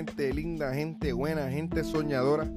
[0.00, 2.50] gente linda, gente buena, gente soñadora.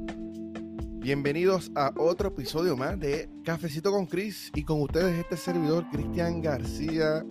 [1.02, 6.42] Bienvenidos a otro episodio más de Cafecito con Chris y con ustedes este servidor Cristian
[6.42, 7.26] García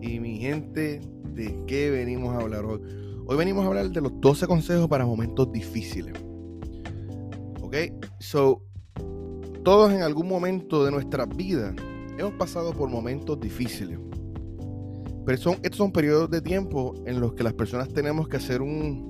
[0.00, 1.02] y mi gente,
[1.34, 2.80] ¿de qué venimos a hablar hoy?
[3.26, 6.14] Hoy venimos a hablar de los 12 consejos para momentos difíciles.
[7.60, 7.76] ¿Ok?
[8.20, 8.62] So,
[9.62, 11.74] todos en algún momento de nuestra vida
[12.16, 13.98] hemos pasado por momentos difíciles.
[15.26, 18.62] Pero son, estos son periodos de tiempo en los que las personas tenemos que hacer
[18.62, 19.09] un,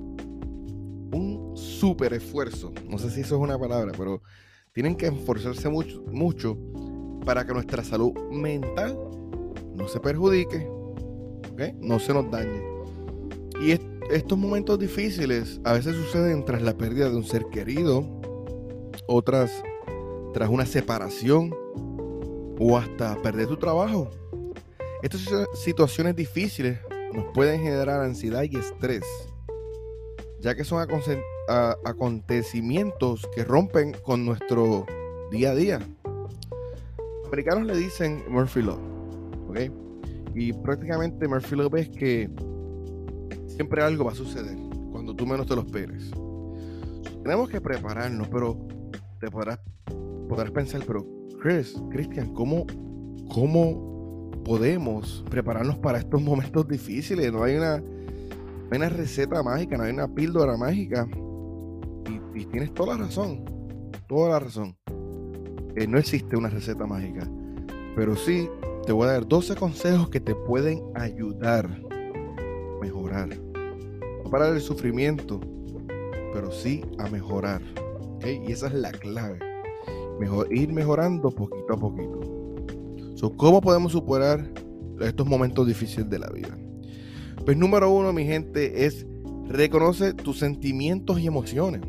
[1.81, 2.71] súper esfuerzo.
[2.87, 4.21] No sé si eso es una palabra, pero
[4.71, 6.55] tienen que esforzarse mucho, mucho
[7.25, 8.95] para que nuestra salud mental
[9.75, 10.69] no se perjudique,
[11.79, 12.61] no se nos dañe.
[13.59, 13.79] Y
[14.11, 18.05] estos momentos difíciles a veces suceden tras la pérdida de un ser querido,
[19.07, 19.51] otras
[20.35, 21.51] tras una separación
[22.59, 24.07] o hasta perder tu trabajo.
[25.01, 26.77] Estas situaciones difíciles
[27.11, 29.03] nos pueden generar ansiedad y estrés,
[30.39, 30.79] ya que son
[31.47, 34.85] acontecimientos que rompen con nuestro
[35.31, 35.79] día a día.
[36.03, 38.79] Los americanos le dicen Murphy Law,
[39.49, 39.59] ¿ok?
[40.35, 42.29] Y prácticamente Murphy Law es que
[43.47, 44.57] siempre algo va a suceder
[44.91, 46.11] cuando tú menos te lo esperes.
[47.23, 48.57] Tenemos que prepararnos, pero
[49.19, 49.59] te podrás,
[50.27, 51.05] podrás pensar, pero
[51.41, 52.65] Chris, Christian, ¿cómo,
[53.31, 53.91] cómo
[54.43, 57.31] podemos prepararnos para estos momentos difíciles.
[57.31, 57.81] No hay una,
[58.71, 61.07] una receta mágica, no hay una píldora mágica.
[62.45, 63.43] Tienes toda la razón,
[64.07, 64.77] toda la razón.
[65.87, 67.29] No existe una receta mágica.
[67.95, 68.49] Pero sí,
[68.85, 73.29] te voy a dar 12 consejos que te pueden ayudar a mejorar.
[74.23, 75.39] No para el sufrimiento,
[76.33, 77.61] pero sí a mejorar.
[78.25, 79.39] Y esa es la clave.
[80.19, 82.19] Mejor, ir mejorando poquito a poquito.
[83.37, 84.51] ¿Cómo podemos superar
[84.99, 86.57] estos momentos difíciles de la vida?
[87.45, 89.05] Pues número uno, mi gente, es
[89.47, 91.81] reconoce tus sentimientos y emociones.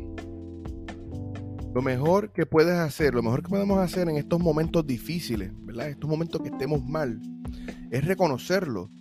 [1.73, 5.89] Lo mejor que puedes hacer, lo mejor que podemos hacer en estos momentos difíciles, ¿verdad?
[5.89, 7.19] Estos momentos que estemos mal,
[7.89, 8.91] es reconocerlo.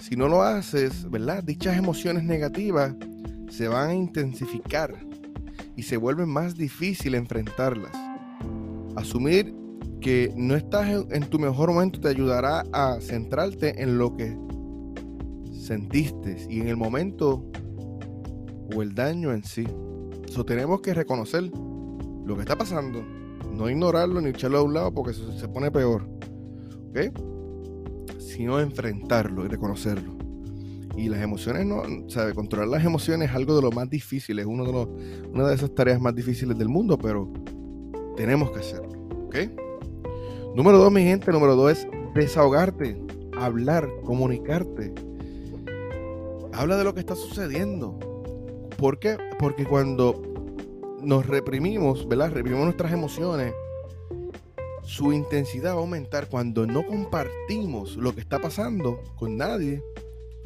[0.00, 1.42] Si no lo haces, ¿verdad?
[1.42, 2.94] Dichas emociones negativas
[3.50, 4.94] se van a intensificar
[5.76, 7.92] y se vuelve más difícil enfrentarlas.
[8.94, 9.52] Asumir
[10.00, 14.36] que no estás en, tu mejor momento te ayudará a centrarte en lo que
[15.52, 17.44] sentiste y en el momento
[18.76, 19.66] o el daño en sí.
[20.28, 21.50] Eso tenemos que reconocer
[22.24, 23.02] lo que está pasando,
[23.50, 26.08] no ignorarlo ni echarlo a un lado porque se, se pone peor.
[26.90, 28.18] ¿Ok?
[28.18, 30.14] Sino enfrentarlo y reconocerlo.
[30.96, 34.46] Y las emociones, no, sabe, controlar las emociones es algo de lo más difícil, es
[34.46, 34.88] uno de los,
[35.32, 37.32] una de esas tareas más difíciles del mundo, pero
[38.16, 38.92] tenemos que hacerlo.
[39.26, 39.36] ¿Ok?
[40.54, 42.96] Número dos, mi gente, número dos es desahogarte,
[43.36, 44.94] hablar, comunicarte.
[46.52, 47.98] Habla de lo que está sucediendo.
[48.78, 49.18] ¿Por qué?
[49.40, 50.22] Porque cuando
[51.04, 52.32] nos reprimimos, ¿verdad?
[52.32, 53.52] Reprimimos nuestras emociones,
[54.82, 59.82] su intensidad va a aumentar cuando no compartimos lo que está pasando con nadie.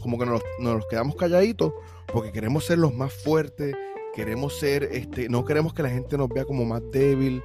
[0.01, 1.73] Como que nos, nos quedamos calladitos
[2.13, 3.75] porque queremos ser los más fuertes,
[4.15, 7.43] queremos ser, este, no queremos que la gente nos vea como más débil,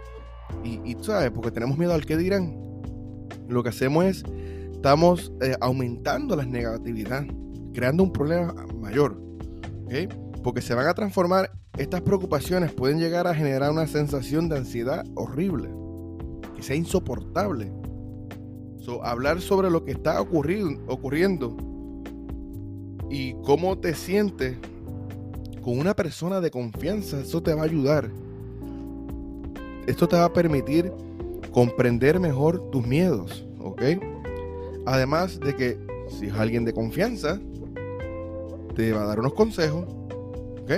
[0.63, 2.55] y, tú sabes, porque tenemos miedo al que dirán,
[3.47, 4.23] lo que hacemos es,
[4.71, 7.25] estamos eh, aumentando la negatividad,
[7.73, 9.19] creando un problema mayor.
[10.43, 15.05] Porque se van a transformar, estas preocupaciones pueden llegar a generar una sensación de ansiedad
[15.15, 15.69] horrible,
[16.55, 17.71] que sea insoportable.
[19.03, 21.57] hablar sobre lo que está ocurriendo
[23.09, 24.57] y cómo te sientes
[25.63, 28.09] con una persona de confianza, eso te va a ayudar
[29.87, 30.91] esto te va a permitir
[31.51, 33.81] comprender mejor tus miedos, ¿ok?
[34.85, 35.77] Además de que
[36.07, 37.39] si es alguien de confianza,
[38.75, 39.85] te va a dar unos consejos,
[40.63, 40.71] ¿ok?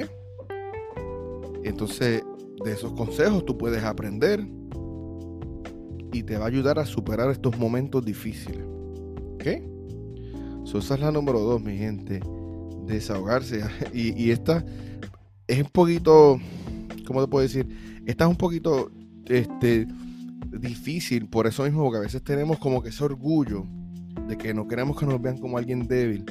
[1.64, 2.24] Entonces,
[2.64, 4.46] de esos consejos tú puedes aprender
[6.12, 8.64] y te va a ayudar a superar estos momentos difíciles,
[9.36, 9.48] ¿ok?
[10.78, 12.20] esa es la número dos, mi gente,
[12.86, 13.64] desahogarse.
[13.94, 14.66] Y, y esta
[15.48, 16.40] es un poquito,
[17.08, 17.68] ¿cómo te puedo decir?
[18.06, 18.92] Esta es un poquito
[19.26, 19.88] este,
[20.60, 23.66] difícil por eso mismo, porque a veces tenemos como que ese orgullo
[24.28, 26.26] de que no queremos que nos vean como alguien débil.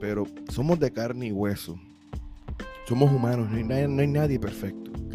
[0.00, 1.78] Pero somos de carne y hueso.
[2.92, 4.90] Somos humanos, no hay, nadie, no hay nadie perfecto.
[5.06, 5.14] ¿Ok?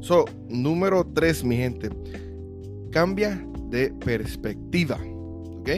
[0.00, 1.88] So, número 3, mi gente.
[2.90, 4.98] Cambia de perspectiva.
[5.60, 5.70] ¿Ok?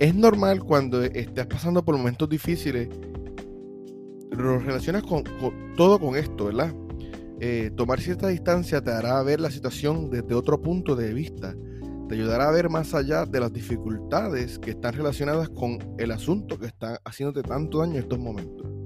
[0.00, 2.88] Es normal cuando estás pasando por momentos difíciles.
[4.32, 5.22] Lo relacionas con
[5.76, 6.74] todo con esto, ¿verdad?
[7.38, 11.54] Eh, tomar cierta distancia te hará ver la situación desde otro punto de vista.
[12.08, 16.58] Te ayudará a ver más allá de las dificultades que están relacionadas con el asunto
[16.58, 18.77] que está haciéndote tanto daño en estos momentos.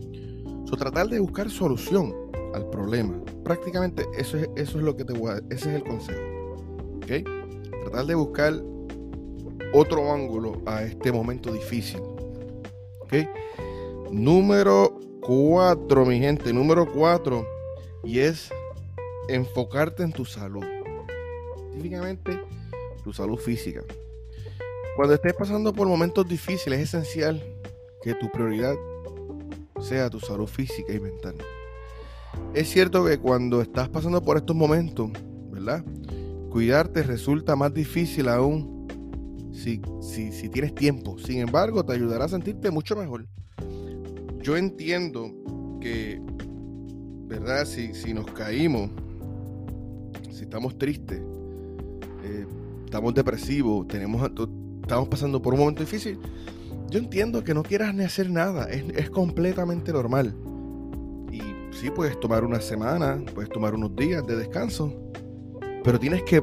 [0.76, 2.14] Tratar de buscar solución
[2.54, 3.20] al problema.
[3.44, 6.20] Prácticamente eso es, eso es lo que te voy a Ese es el consejo.
[6.96, 7.28] ¿Ok?
[7.84, 8.54] Tratar de buscar
[9.72, 12.00] otro ángulo a este momento difícil.
[13.00, 13.14] ¿Ok?
[14.10, 16.52] Número 4, mi gente.
[16.52, 17.46] Número 4.
[18.04, 18.50] Y es
[19.28, 20.64] enfocarte en tu salud.
[21.56, 22.40] Específicamente
[23.02, 23.82] tu salud física.
[24.96, 27.42] Cuando estés pasando por momentos difíciles es esencial
[28.02, 28.74] que tu prioridad
[29.82, 31.34] sea tu salud física y mental.
[32.54, 35.10] Es cierto que cuando estás pasando por estos momentos,
[35.50, 35.84] ¿verdad?
[36.50, 38.86] Cuidarte resulta más difícil aún
[39.52, 41.18] si, si, tienes tiempo.
[41.18, 43.26] Sin embargo, te ayudará a sentirte mucho mejor.
[44.40, 45.30] Yo entiendo
[45.80, 46.20] que,
[47.26, 47.64] ¿verdad?
[47.64, 48.90] Si, si nos caímos,
[50.30, 51.20] si estamos tristes,
[52.24, 52.46] eh,
[52.84, 54.30] estamos depresivos, tenemos,
[54.82, 56.18] estamos pasando por un momento difícil,
[56.92, 60.36] yo entiendo que no quieras ni hacer nada, es, es completamente normal.
[61.32, 61.40] Y
[61.74, 64.92] sí, puedes tomar una semana, puedes tomar unos días de descanso,
[65.82, 66.42] pero tienes que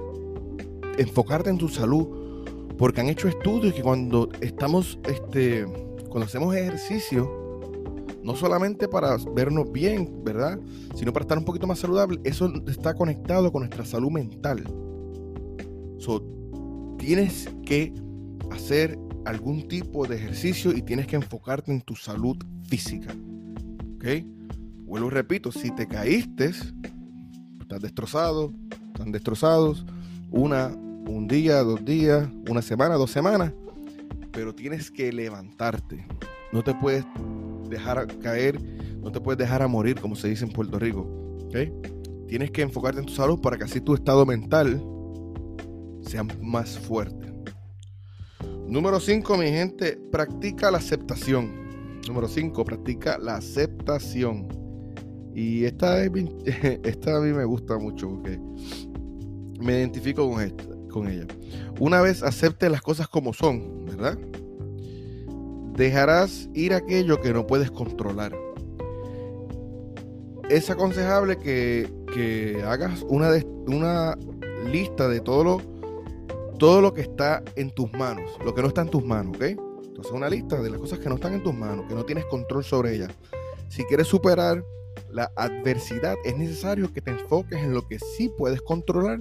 [0.98, 5.66] enfocarte en tu salud, porque han hecho estudios que cuando estamos, este,
[6.10, 7.30] cuando hacemos ejercicio,
[8.24, 10.60] no solamente para vernos bien, ¿verdad?
[10.96, 14.64] Sino para estar un poquito más saludable, eso está conectado con nuestra salud mental.
[16.00, 16.24] So,
[16.98, 17.94] tienes que
[18.50, 18.98] hacer
[19.30, 22.38] algún tipo de ejercicio y tienes que enfocarte en tu salud
[22.68, 23.14] física.
[23.96, 24.06] ¿Ok?
[24.86, 26.52] Vuelvo repito, si te caíste,
[27.62, 28.52] estás destrozado,
[28.88, 29.86] están destrozados,
[30.32, 33.54] una, un día, dos días, una semana, dos semanas,
[34.32, 36.08] pero tienes que levantarte.
[36.52, 37.06] No te puedes
[37.70, 38.60] dejar caer,
[39.02, 41.02] no te puedes dejar morir, como se dice en Puerto Rico.
[41.46, 42.28] ¿Ok?
[42.28, 44.84] Tienes que enfocarte en tu salud para que así tu estado mental
[46.02, 47.19] sea más fuerte.
[48.70, 52.00] Número 5, mi gente, practica la aceptación.
[52.08, 54.48] Número 5, practica la aceptación.
[55.34, 56.04] Y esta,
[56.84, 58.40] esta a mí me gusta mucho porque
[59.60, 61.26] me identifico con, esta, con ella.
[61.80, 64.20] Una vez acepte las cosas como son, ¿verdad?
[65.76, 68.38] Dejarás ir aquello que no puedes controlar.
[70.48, 74.16] Es aconsejable que, que hagas una, de, una
[74.72, 75.79] lista de todo lo
[76.60, 79.44] todo lo que está en tus manos, lo que no está en tus manos, ¿ok?
[79.44, 82.26] Entonces una lista de las cosas que no están en tus manos, que no tienes
[82.26, 83.10] control sobre ellas.
[83.70, 84.64] Si quieres superar
[85.10, 89.20] la adversidad, es necesario que te enfoques en lo que sí puedes controlar.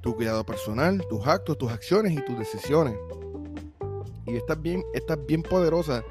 [0.00, 2.94] Tu cuidado personal, tus actos, tus acciones y tus decisiones.
[4.26, 6.04] Y esta bien, esta bien poderosa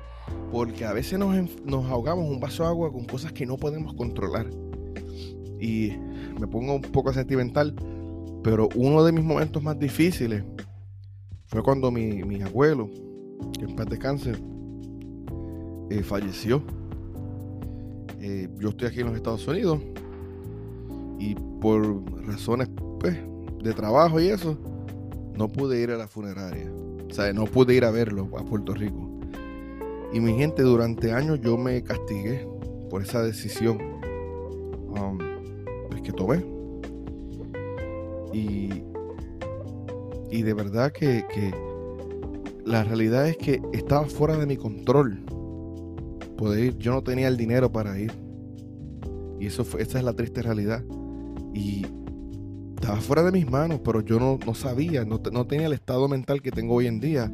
[0.51, 1.33] porque a veces nos,
[1.63, 4.49] nos ahogamos un vaso de agua con cosas que no podemos controlar.
[5.59, 5.93] Y
[6.39, 7.73] me pongo un poco sentimental
[8.43, 10.43] pero uno de mis momentos más difíciles
[11.47, 12.89] fue cuando mi, abuelo,
[13.59, 14.41] que en paz de cáncer,
[15.89, 16.63] eh, falleció.
[18.19, 19.79] Eh, yo estoy aquí en los Estados Unidos
[21.19, 23.17] y por razones pues,
[23.61, 24.57] de trabajo y eso,
[25.35, 26.71] no pude ir a la funeraria.
[27.09, 29.09] O sea, no pude ir a verlo a Puerto Rico.
[30.13, 32.47] Y mi gente, durante años yo me castigué
[32.89, 33.77] por esa decisión
[34.87, 35.17] um,
[35.89, 36.60] pues, que tomé.
[38.33, 38.83] Y,
[40.31, 41.25] y de verdad que,
[42.65, 45.23] la realidad es que estaba fuera de mi control
[46.37, 46.77] poder ir.
[46.77, 48.11] Yo no tenía el dinero para ir.
[49.39, 50.83] Y eso fue, esa es la triste realidad.
[51.53, 51.85] Y
[52.75, 56.07] estaba fuera de mis manos, pero yo no, no sabía, no, no, tenía el estado
[56.07, 57.31] mental que tengo hoy en día,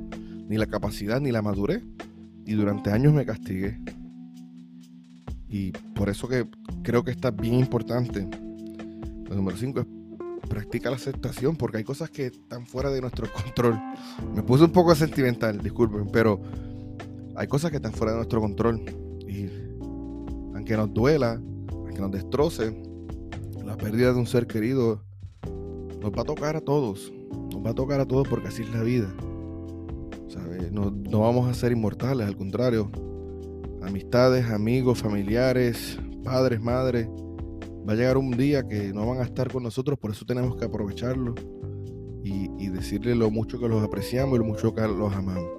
[0.47, 1.83] ni la capacidad, ni la madurez.
[2.45, 3.79] Y durante años me castigué.
[5.49, 6.47] Y por eso que
[6.83, 8.27] creo que está bien importante.
[9.29, 9.96] El número 5 es
[10.57, 13.79] practica la aceptación porque hay cosas que están fuera de nuestro control.
[14.33, 16.41] Me puse un poco sentimental, disculpen, pero
[17.35, 18.81] hay cosas que están fuera de nuestro control.
[19.27, 19.49] Y
[20.55, 22.75] aunque nos duela, aunque nos destroce,
[23.63, 25.03] la pérdida de un ser querido
[26.01, 27.13] nos va a tocar a todos.
[27.51, 29.13] Nos va a tocar a todos porque así es la vida.
[30.71, 32.89] No, no vamos a ser inmortales, al contrario.
[33.83, 37.07] Amistades, amigos, familiares, padres, madres
[37.87, 40.55] va a llegar un día que no van a estar con nosotros, por eso tenemos
[40.57, 41.35] que aprovecharlo
[42.23, 45.49] y, decirle lo mucho que los apreciamos y lo mucho que los amamos.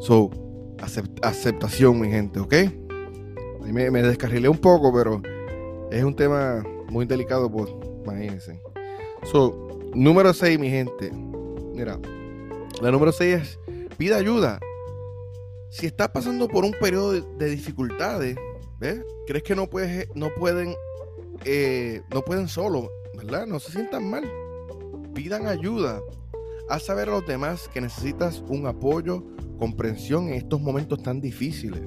[0.00, 0.30] So,
[1.22, 2.54] aceptación, mi gente, ¿ok?
[3.72, 5.20] me, me descarrilé un poco, pero
[5.90, 7.70] es un tema muy delicado, pues
[8.04, 8.60] imagínense.
[9.24, 11.10] So, número 6, mi gente.
[11.74, 11.98] Mira,
[12.80, 13.58] la número 6 es
[13.96, 14.60] pida ayuda.
[15.70, 18.36] Si estás pasando por un periodo de, dificultades,
[18.78, 19.04] ¿ves?
[19.26, 20.74] ¿Crees que no, puedes, no pueden
[21.44, 23.46] eh, no pueden solo, ¿verdad?
[23.46, 24.30] No se sientan mal.
[25.14, 26.00] Pidan ayuda.
[26.68, 29.24] Haz saber a los demás que necesitas un apoyo,
[29.58, 31.82] comprensión en estos momentos tan difíciles.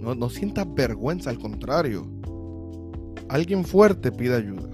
[0.00, 2.06] No, no sientas vergüenza, al contrario.
[3.28, 4.68] Alguien fuerte pide ayuda.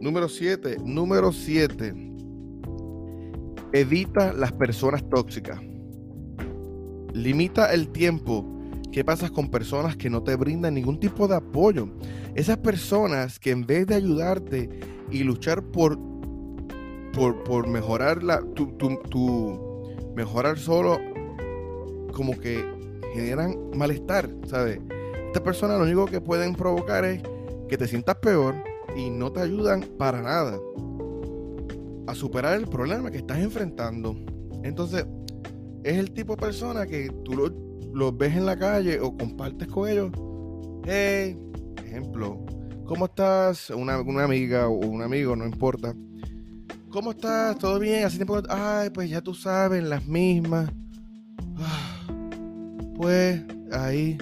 [0.00, 0.76] Número 7.
[0.84, 1.94] Número 7.
[3.72, 5.60] Evita las personas tóxicas.
[7.14, 8.46] Limita el tiempo
[8.92, 11.88] que pasas con personas que no te brindan ningún tipo de apoyo.
[12.34, 14.68] Esas personas que en vez de ayudarte
[15.10, 15.98] y luchar por,
[17.14, 21.00] por, por mejorar la, tu, tu, mejorar solo,
[22.12, 22.62] como que
[23.14, 24.78] generan malestar, ¿sabes?
[25.26, 27.22] Estas personas lo único que pueden provocar es
[27.68, 28.54] que te sientas peor
[28.94, 30.60] y no te ayudan para nada
[32.06, 34.14] a superar el problema que estás enfrentando.
[34.62, 35.06] Entonces,
[35.82, 37.32] es el tipo de persona que tú
[37.94, 40.10] los ves en la calle o compartes con ellos.
[40.84, 41.38] Hey,
[41.84, 42.44] ejemplo,
[42.86, 43.70] ¿cómo estás?
[43.70, 43.94] Una,
[44.24, 45.94] amiga o un amigo, no importa.
[46.90, 47.58] ¿Cómo estás?
[47.58, 48.04] ¿Todo bien?
[48.04, 48.40] Así tiempo.
[48.48, 50.70] Ay, pues ya tú sabes, las mismas.
[51.58, 52.06] Ah,
[52.96, 54.18] pues ahí,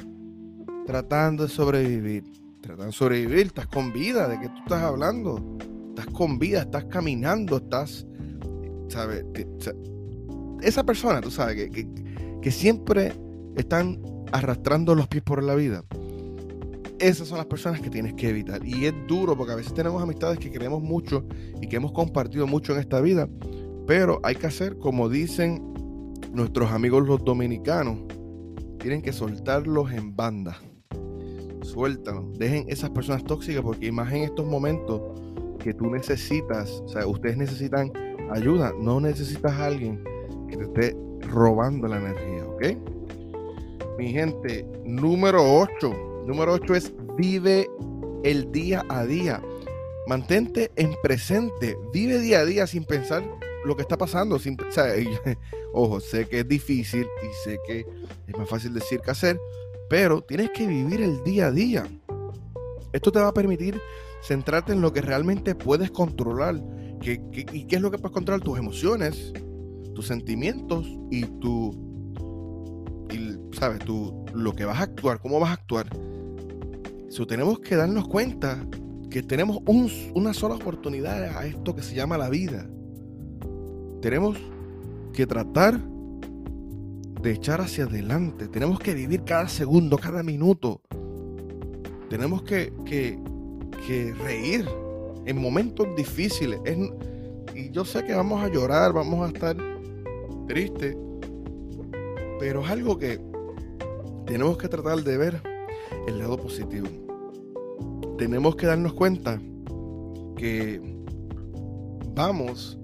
[0.87, 2.25] tratando de sobrevivir.
[2.61, 4.29] Tratando de sobrevivir, estás con vida.
[4.29, 5.59] ¿De qué tú estás hablando?
[5.91, 8.07] Estás con vida, estás caminando, estás.
[8.89, 9.25] ¿Sabes?
[10.63, 11.89] Esa persona, tú sabes, que,
[12.41, 13.13] que siempre
[13.57, 14.01] están
[14.33, 15.85] arrastrando los pies por la vida.
[16.99, 18.65] Esas son las personas que tienes que evitar.
[18.65, 21.25] Y es duro porque a veces tenemos amistades que queremos mucho
[21.61, 23.29] y que hemos compartido mucho en esta vida.
[23.87, 25.63] Pero hay que hacer como dicen
[26.33, 28.01] nuestros amigos los dominicanos.
[28.79, 30.59] Tienen que soltarlos en banda.
[31.63, 32.39] Suéltalos.
[32.39, 35.01] Dejen esas personas tóxicas porque más en estos momentos
[35.59, 37.91] que tú necesitas, o sea, ustedes necesitan
[38.31, 38.73] ayuda.
[38.79, 40.05] No necesitas a alguien
[40.49, 40.97] que te esté
[41.29, 43.00] robando la energía, ¿ok?
[44.01, 46.25] Mi gente, número 8.
[46.27, 47.69] Número 8 es vive
[48.25, 49.43] el día a día.
[50.07, 53.23] Mantente en presente, vive día a día sin pensar
[53.67, 54.39] lo que está pasando.
[54.39, 54.57] Sin,
[55.75, 57.81] ojo, sé que es difícil y sé que
[58.27, 59.39] es más fácil decir que hacer,
[59.91, 61.87] pero tienes que vivir el día a día.
[62.95, 63.83] Esto te va a permitir
[64.23, 66.59] centrarte en lo que realmente puedes controlar.
[67.03, 68.41] ¿Y qué es lo que puedes controlar?
[68.41, 69.35] Tus emociones,
[69.95, 71.90] tus sentimientos y tu
[73.53, 75.89] sabes, tú lo que vas a actuar, cómo vas a actuar.
[77.09, 78.65] So, tenemos que darnos cuenta
[79.11, 79.59] que tenemos
[80.15, 82.69] una sola oportunidad a esto que se llama la vida.
[84.01, 84.39] Tenemos
[85.13, 85.81] que tratar
[87.21, 88.49] de echar hacia adelante.
[88.49, 90.81] Tenemos que vivir cada segundo, cada minuto.
[92.09, 93.19] Tenemos que, que,
[93.87, 94.69] que reír
[95.27, 96.61] en momentos difíciles.
[97.55, 99.57] y yo sé que vamos a llorar, vamos a estar
[100.47, 100.97] tristes,
[102.39, 103.21] pero es algo que
[104.31, 105.43] tenemos que tratar de ver
[106.07, 106.87] el lado positivo.
[108.17, 109.43] Tenemos que darnos cuenta
[110.37, 110.81] que
[112.15, 112.79] vamos,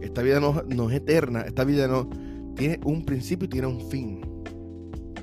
[0.00, 2.10] esta vida no, es eterna, esta vida no
[2.56, 4.20] tiene un principio y tiene un fin,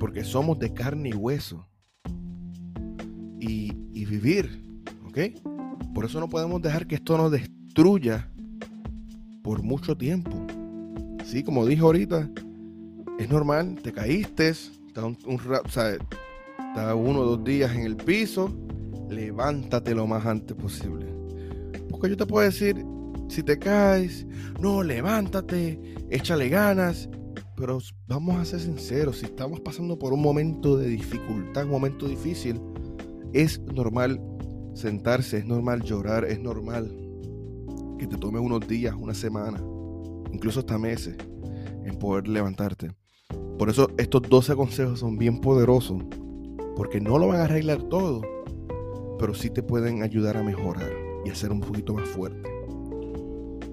[0.00, 1.68] porque somos de carne y hueso.
[3.38, 4.62] Y, y vivir,
[5.06, 5.18] ¿ok?
[5.94, 8.30] Por eso no podemos dejar que esto nos destruya
[9.42, 10.46] por mucho tiempo.
[11.22, 12.30] Sí, como dije ahorita,
[13.18, 14.54] es normal, te caíste,
[14.94, 15.18] está un,
[16.68, 18.56] está uno o dos días en el piso,
[19.10, 21.06] levántate lo más antes posible.
[21.90, 22.84] Porque yo te puedo decir,
[23.28, 24.24] si te caes,
[24.60, 27.08] no, levántate, échale ganas.
[27.56, 32.08] Pero vamos a ser sinceros, si estamos pasando por un momento de dificultad, un momento
[32.08, 32.60] difícil,
[33.32, 34.20] es normal
[34.74, 36.90] sentarse, es normal llorar, es normal
[37.98, 39.62] que te tome unos días, una semana,
[40.32, 41.16] incluso hasta meses
[41.84, 42.90] en poder levantarte.
[43.58, 46.02] Por eso estos 12 consejos son bien poderosos,
[46.76, 48.22] porque no lo van a arreglar todo,
[49.18, 50.92] pero sí te pueden ayudar a mejorar
[51.24, 52.50] y a ser un poquito más fuerte.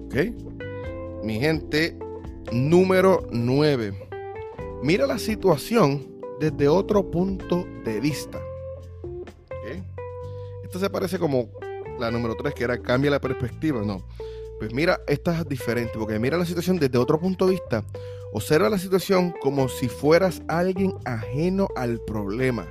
[0.06, 1.24] ¿Ok?
[1.24, 1.98] Mi gente,
[2.52, 4.08] número 9.
[4.82, 6.06] Mira la situación
[6.40, 8.38] desde otro punto de vista.
[9.02, 9.82] ¿Ok?
[10.64, 11.48] Esto se parece como
[11.98, 13.82] la número 3, que era cambia la perspectiva.
[13.82, 14.02] No.
[14.58, 17.84] Pues mira, esta es diferente, porque mira la situación desde otro punto de vista.
[18.34, 22.66] Observa la situación como si fueras alguien ajeno al problema.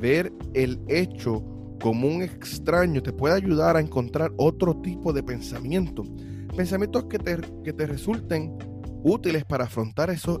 [0.00, 1.42] Ver el hecho
[1.82, 6.04] como un extraño te puede ayudar a encontrar otro tipo de pensamiento.
[6.56, 8.56] Pensamientos que te, que te resulten
[9.02, 10.40] útiles para afrontar eso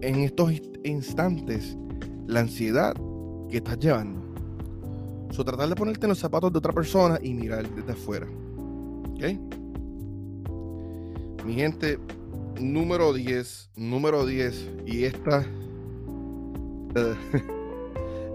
[0.00, 0.52] en estos
[0.84, 1.76] instantes,
[2.26, 2.94] la ansiedad
[3.48, 4.22] que estás llevando.
[5.30, 8.28] So, tratar de ponerte en los zapatos de otra persona y mirar desde afuera.
[9.10, 9.24] ¿Ok?
[11.44, 11.98] Mi gente,
[12.60, 15.40] número 10, número 10, y esta,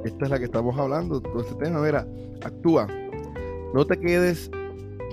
[0.05, 2.07] esta es la que estamos hablando, todo este tema, mira,
[2.43, 2.87] actúa,
[3.73, 4.51] no te quedes,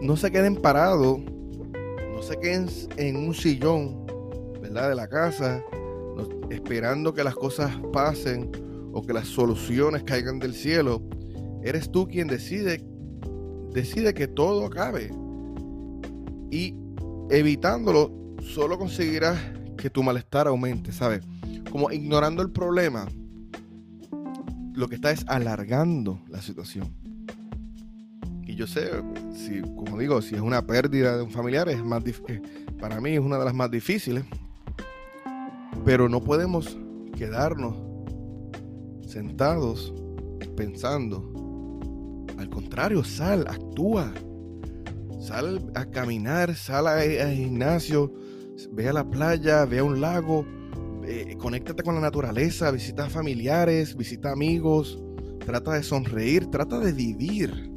[0.02, 4.06] no se queden parados, no se queden en un sillón,
[4.60, 4.88] ¿verdad?
[4.88, 5.64] De la casa,
[6.50, 8.50] esperando que las cosas pasen
[8.92, 11.02] o que las soluciones caigan del cielo,
[11.62, 12.82] eres tú quien decide
[13.76, 15.10] decide que todo acabe.
[16.50, 16.74] Y
[17.30, 18.10] evitándolo,
[18.46, 19.38] solo conseguirás
[19.76, 21.22] que tu malestar aumente, ¿sabes?
[21.70, 23.06] Como ignorando el problema,
[24.74, 26.94] lo que está es alargando la situación.
[28.42, 28.90] Y yo sé,
[29.34, 32.02] si, como digo, si es una pérdida de un familiar, es más
[32.80, 34.24] para mí es una de las más difíciles.
[35.84, 36.76] Pero no podemos
[37.16, 37.76] quedarnos
[39.06, 39.92] sentados
[40.56, 41.32] pensando.
[42.38, 44.12] Al contrario, sal, actúa.
[45.20, 48.12] Sal a caminar, sal al gimnasio,
[48.72, 50.44] ve a la playa, ve a un lago,
[51.38, 55.02] conéctate con la naturaleza, visita familiares, visita amigos,
[55.44, 57.70] trata de sonreír, trata de vivir.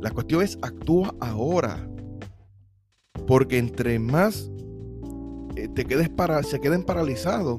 [0.00, 1.88] La cuestión es actúa ahora.
[3.26, 4.50] Porque entre más
[5.56, 7.58] eh, te quedes para, se queden paralizados,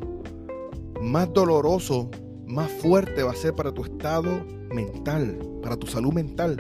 [1.02, 2.10] más doloroso,
[2.46, 6.58] más fuerte va a ser para tu estado mental, para tu salud mental.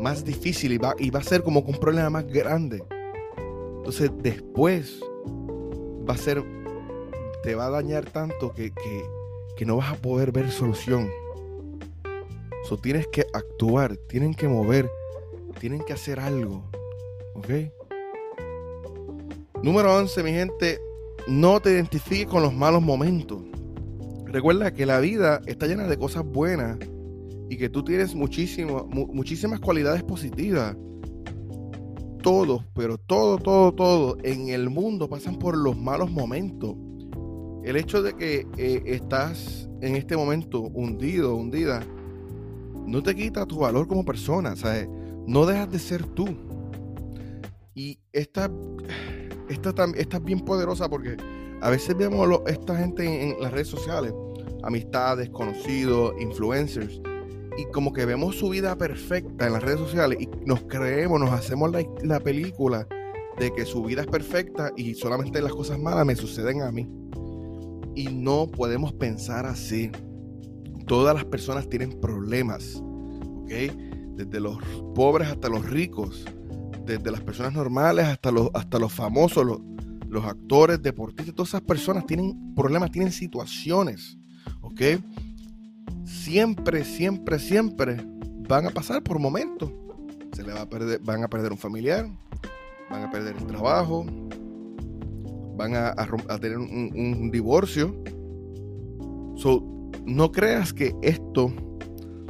[0.00, 2.82] Más difícil y va, y va a ser como un problema más grande.
[3.86, 5.00] Entonces después
[6.10, 6.42] va a ser,
[7.44, 8.72] te va a dañar tanto que,
[9.64, 11.08] no vas a poder ver solución.
[12.68, 14.90] So, tienes que actuar, tienen que mover,
[15.60, 16.68] tienen que hacer algo.
[17.36, 17.48] ¿Ok?
[19.62, 20.80] Número 11, mi gente,
[21.28, 23.40] no te identifiques con los malos momentos.
[24.24, 26.76] Recuerda que la vida está llena de cosas buenas
[27.48, 30.76] y que tú tienes muchísimo, muchísimas cualidades positivas.
[32.26, 36.74] Todos, pero todo, todo, todo en el mundo pasan por los malos momentos.
[37.62, 41.86] El hecho de que eh, estás en este momento hundido, hundida,
[42.84, 44.88] no te quita tu valor como persona, ¿sabes?
[45.24, 46.26] No dejas de ser tú.
[47.76, 48.50] Y esta,
[49.48, 51.16] esta, esta es bien poderosa porque
[51.60, 54.12] a veces vemos a esta gente en las redes sociales,
[54.64, 57.00] amistades, conocidos, influencers,
[57.56, 61.30] y como que vemos su vida perfecta en las redes sociales y nos creemos, nos
[61.30, 61.70] hacemos
[62.02, 62.86] la, película
[63.38, 66.88] de que su vida es perfecta y solamente las cosas malas me suceden a mí.
[67.94, 69.90] Y no podemos pensar así.
[70.86, 73.50] Todas las personas tienen problemas, ¿ok?
[74.16, 74.58] Desde los
[74.94, 76.24] pobres hasta los ricos,
[76.84, 79.60] desde las personas normales hasta los, hasta los famosos, los,
[80.08, 84.18] los actores, deportistas, todas esas personas tienen problemas, tienen situaciones,
[84.60, 84.80] ¿ok?
[86.06, 87.96] Siempre, siempre, siempre
[88.48, 89.70] van a pasar por momentos.
[90.32, 92.08] Se le va a perder, van a perder un familiar,
[92.90, 94.06] van a perder el trabajo,
[95.56, 95.94] van a,
[96.40, 97.94] tener un, divorcio.
[99.36, 101.52] So, no creas que esto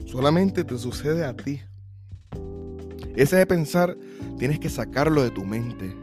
[0.05, 1.61] solamente te sucede a ti.
[3.17, 3.97] Ese de pensar
[4.39, 5.95] tienes que sacarlo de tu mente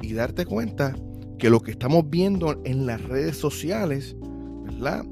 [0.00, 0.94] y darte cuenta
[1.38, 4.16] que lo que estamos viendo en las redes sociales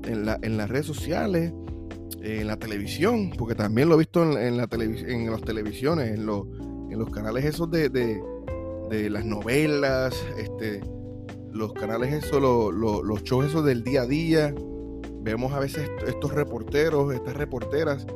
[0.05, 1.53] en, las redes sociales,
[2.23, 6.29] en la televisión, porque también lo he visto en, la en las televisiones, en,
[6.91, 8.21] en los canales esos de,
[9.11, 10.81] las novelas, este,
[11.53, 14.55] los canales esos, los shows esos del día a día.
[15.21, 18.07] Vemos a veces estos reporteros, estas reporteras,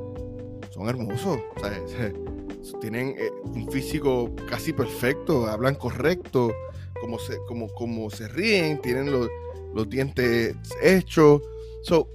[0.70, 1.40] son hermosos.
[2.80, 6.52] tienen eh, un físico casi perfecto, hablan correcto,
[7.00, 7.38] como se,
[7.74, 9.28] como se ríen, tienen los,
[9.74, 11.42] los dientes hechos.
[11.82, 12.08] So,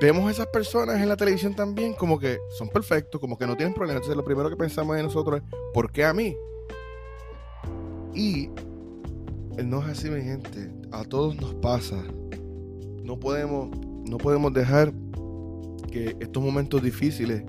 [0.00, 3.56] vemos a esas personas en la televisión también como que son perfectos, como que no
[3.56, 4.02] tienen problemas.
[4.02, 6.36] Entonces, lo primero que pensamos en nosotros es, ¿por qué a mí?
[8.14, 8.50] Y
[9.64, 10.70] no es así, mi gente.
[10.90, 12.02] A todos nos pasa.
[13.02, 13.68] No podemos,
[14.08, 14.92] no podemos dejar
[15.90, 17.42] que estos momentos difíciles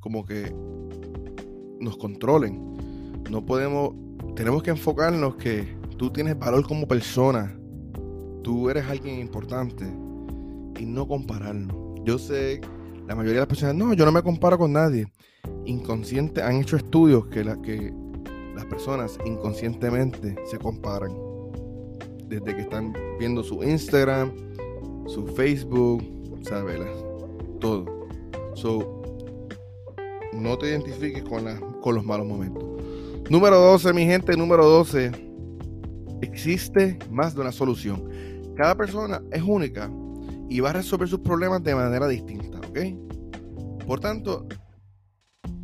[0.00, 0.52] como que
[1.80, 2.76] nos controlen.
[3.30, 3.94] No podemos,
[4.34, 7.57] tenemos que enfocarnos que tú tienes valor como persona
[8.48, 9.84] tú eres alguien importante
[10.80, 11.94] y no compararlo.
[12.02, 12.62] Yo sé,
[13.06, 15.06] la mayoría de las personas, no, yo no me comparo con nadie.
[15.66, 17.92] Inconsciente, han hecho estudios que, la, que
[18.54, 21.12] las personas inconscientemente se comparan.
[22.26, 24.32] Desde que están viendo su Instagram,
[25.06, 26.02] su Facebook,
[26.40, 26.80] ¿sabes?
[27.60, 27.84] Todo.
[30.32, 31.44] No te identifiques con,
[31.82, 32.64] con los malos momentos.
[33.28, 35.12] Número 12, mi gente, número 12.
[36.22, 38.08] Existe más de una solución.
[38.58, 39.88] Cada persona es única
[40.48, 43.86] y va a resolver sus problemas de manera distinta, ¿ok?
[43.86, 44.48] Por tanto,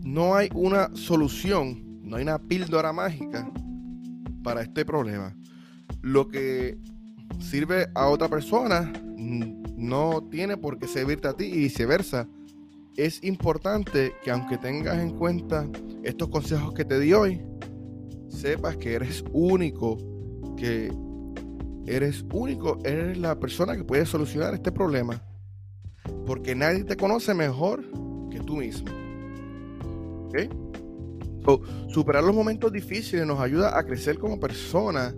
[0.05, 3.51] no hay una solución, no hay una píldora mágica
[4.45, 5.37] para este problema.
[6.03, 6.79] Lo que
[7.41, 8.93] sirve a otra persona
[9.77, 12.29] no tiene por qué servirte a ti y viceversa.
[12.97, 15.69] Es importante que aunque tengas en cuenta
[16.05, 17.43] estos consejos que te di hoy,
[18.29, 19.99] sepas que eres único,
[20.57, 20.93] que
[21.87, 25.23] eres único, eres la persona que puede solucionar este problema.
[26.27, 27.83] Porque nadie te conoce mejor
[28.31, 28.89] que tú mismo.
[31.89, 35.15] superar los momentos difíciles nos ayuda a crecer como persona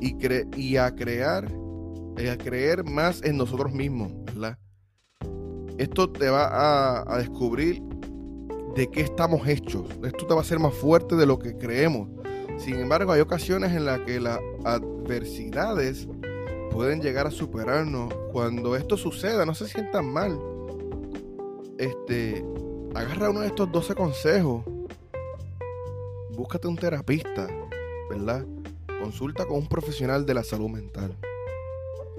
[0.00, 0.16] y,
[0.56, 4.58] y a crear, a creer más en nosotros mismos, ¿verdad?
[5.78, 7.82] Esto te va a, a descubrir
[8.74, 9.86] de qué estamos hechos.
[10.04, 12.08] Esto te va a hacer más fuerte de lo que creemos.
[12.58, 14.38] Sin embargo, hay ocasiones en las que las
[16.70, 18.12] pueden llegar a superarnos.
[18.32, 20.40] Cuando esto suceda, no se sientan mal.
[21.78, 22.44] Este,
[22.94, 24.64] agarra uno de estos 12 consejos.
[26.30, 27.48] Búscate un terapista,
[28.08, 28.46] ¿verdad?
[29.00, 31.14] Consulta con un profesional de la salud mental.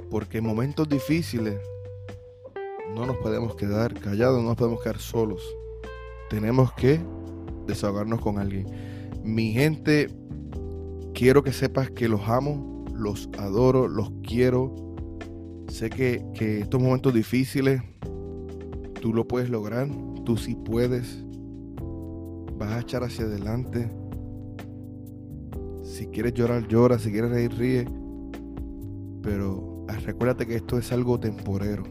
[0.09, 1.59] Porque en momentos difíciles
[2.93, 5.55] no nos podemos quedar callados, no nos podemos quedar solos.
[6.29, 6.99] Tenemos que
[7.65, 8.67] desahogarnos con alguien.
[9.23, 10.09] Mi gente,
[11.13, 12.70] quiero que sepas que los amo,
[13.01, 14.73] los adoro, los quiero.
[15.67, 17.81] Sé que, que estos momentos difíciles
[19.01, 19.89] tú lo puedes lograr,
[20.25, 21.23] tú sí puedes.
[22.57, 23.89] Vas a echar hacia adelante.
[25.83, 26.99] Si quieres llorar, llora.
[26.99, 27.85] Si quieres reír, ríe.
[29.23, 31.83] Pero ah, recuérdate que esto es algo temporero.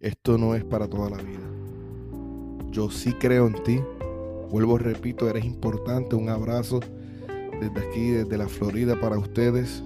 [0.00, 1.46] Esto no es para toda la vida.
[2.70, 3.80] Yo sí creo en ti.
[4.50, 6.16] Vuelvo, repito, eres importante.
[6.16, 6.80] Un abrazo
[7.60, 9.82] desde aquí, desde la Florida para ustedes.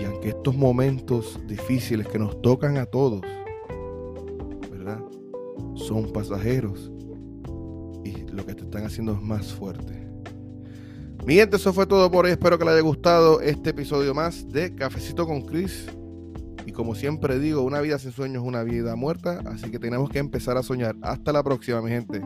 [0.00, 3.20] Y aunque estos momentos difíciles que nos tocan a todos,
[4.70, 5.00] ¿verdad?
[5.74, 6.90] Son pasajeros.
[8.04, 10.08] Y lo que te están haciendo es más fuerte.
[11.26, 12.30] Mi gente, eso fue todo por hoy.
[12.30, 15.86] Espero que les haya gustado este episodio más de Cafecito con Chris.
[16.64, 19.40] Y como siempre digo, una vida sin sueños es una vida muerta.
[19.46, 20.96] Así que tenemos que empezar a soñar.
[21.02, 22.22] Hasta la próxima, mi gente.